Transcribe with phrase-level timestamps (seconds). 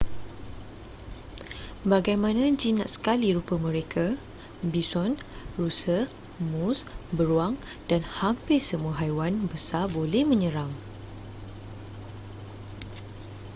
[1.91, 4.05] bagaimana jinak sekali rupa mereka
[4.71, 5.11] bison
[5.61, 5.97] rusa
[6.51, 6.83] moose
[7.17, 7.53] beruang
[7.89, 10.71] dan hampir semua haiwan besar boleh menyerang